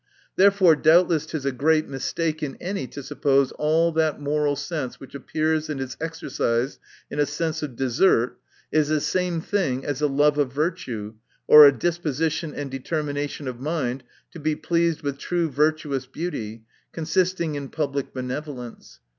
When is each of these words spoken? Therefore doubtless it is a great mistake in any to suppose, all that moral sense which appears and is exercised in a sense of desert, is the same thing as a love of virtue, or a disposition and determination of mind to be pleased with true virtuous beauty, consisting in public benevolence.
Therefore 0.35 0.75
doubtless 0.75 1.25
it 1.25 1.35
is 1.35 1.45
a 1.45 1.51
great 1.51 1.87
mistake 1.87 2.41
in 2.41 2.55
any 2.55 2.87
to 2.87 3.03
suppose, 3.03 3.51
all 3.59 3.91
that 3.91 4.19
moral 4.19 4.55
sense 4.55 4.99
which 4.99 5.13
appears 5.13 5.69
and 5.69 5.79
is 5.79 5.95
exercised 6.01 6.79
in 7.11 7.19
a 7.19 7.25
sense 7.27 7.61
of 7.61 7.75
desert, 7.75 8.35
is 8.71 8.87
the 8.89 8.99
same 8.99 9.41
thing 9.41 9.85
as 9.85 10.01
a 10.01 10.07
love 10.07 10.39
of 10.39 10.51
virtue, 10.51 11.13
or 11.45 11.67
a 11.67 11.71
disposition 11.71 12.51
and 12.51 12.71
determination 12.71 13.47
of 13.47 13.59
mind 13.59 14.03
to 14.31 14.39
be 14.39 14.55
pleased 14.55 15.03
with 15.03 15.19
true 15.19 15.51
virtuous 15.51 16.07
beauty, 16.07 16.63
consisting 16.93 17.53
in 17.53 17.69
public 17.69 18.11
benevolence. 18.11 18.99